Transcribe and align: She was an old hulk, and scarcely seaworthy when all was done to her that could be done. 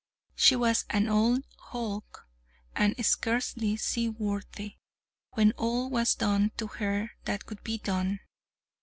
She 0.33 0.55
was 0.55 0.83
an 0.89 1.07
old 1.07 1.43
hulk, 1.59 2.27
and 2.75 2.95
scarcely 3.05 3.75
seaworthy 3.77 4.77
when 5.33 5.51
all 5.57 5.91
was 5.91 6.15
done 6.15 6.51
to 6.57 6.65
her 6.65 7.11
that 7.25 7.45
could 7.45 7.63
be 7.63 7.77
done. 7.77 8.19